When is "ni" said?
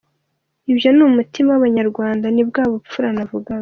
0.95-1.03, 2.35-2.43